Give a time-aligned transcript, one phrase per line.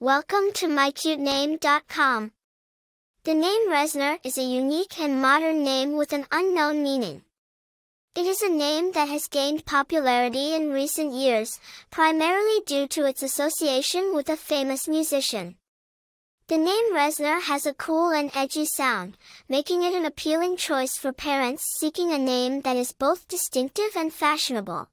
[0.00, 2.30] Welcome to mycutename.com.
[3.24, 7.22] The name Reznor is a unique and modern name with an unknown meaning.
[8.14, 11.58] It is a name that has gained popularity in recent years,
[11.90, 15.56] primarily due to its association with a famous musician.
[16.46, 19.18] The name Reznor has a cool and edgy sound,
[19.48, 24.14] making it an appealing choice for parents seeking a name that is both distinctive and
[24.14, 24.90] fashionable.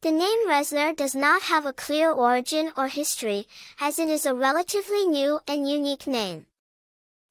[0.00, 3.48] The name Reznor does not have a clear origin or history,
[3.80, 6.46] as it is a relatively new and unique name.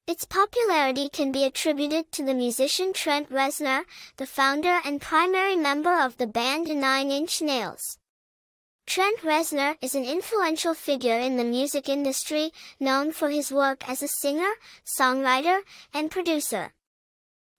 [0.06, 3.84] Its popularity can be attributed to the musician Trent Reznor,
[4.18, 7.98] the founder and primary member of the band Nine Inch Nails.
[8.86, 14.02] Trent Reznor is an influential figure in the music industry, known for his work as
[14.02, 14.52] a singer,
[14.84, 15.60] songwriter,
[15.94, 16.72] and producer.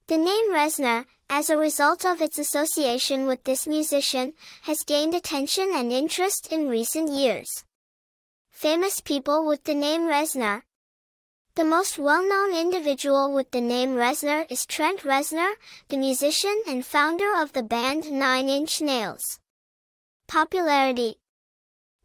[0.05, 4.33] The name Reznor, as a result of its association with this musician,
[4.63, 7.63] has gained attention and interest in recent years.
[8.51, 10.63] Famous people with the name Reznor.
[11.55, 15.53] The most well-known individual with the name Reznor is Trent Reznor,
[15.89, 19.39] the musician and founder of the band Nine Inch Nails.
[20.27, 21.17] Popularity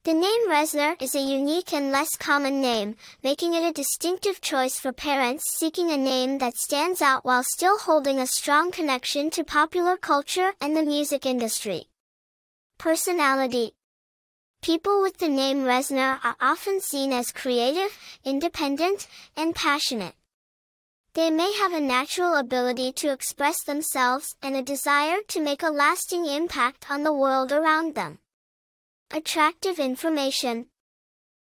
[0.04, 4.78] the name Reznor is a unique and less common name, making it a distinctive choice
[4.78, 9.42] for parents seeking a name that stands out while still holding a strong connection to
[9.42, 11.86] popular culture and the music industry.
[12.76, 13.72] Personality
[14.60, 20.14] People with the name Reznor are often seen as creative, independent, and passionate.
[21.14, 25.70] They may have a natural ability to express themselves and a desire to make a
[25.70, 28.18] lasting impact on the world around them.
[29.16, 30.66] Attractive information.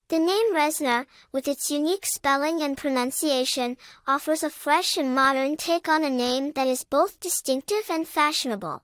[0.10, 5.88] The name Reznor, with its unique spelling and pronunciation, offers a fresh and modern take
[5.88, 8.84] on a name that is both distinctive and fashionable.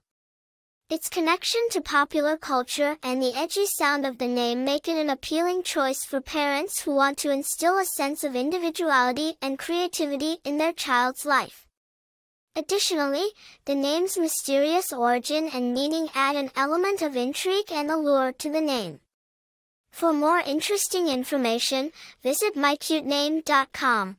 [0.89, 5.09] Its connection to popular culture and the edgy sound of the name make it an
[5.09, 10.57] appealing choice for parents who want to instill a sense of individuality and creativity in
[10.57, 11.68] their child's life.
[12.59, 13.31] Additionally,
[13.63, 18.59] the name's mysterious origin and meaning add an element of intrigue and allure to the
[18.59, 18.99] name.
[19.93, 24.17] For more interesting information, visit mycutename.com.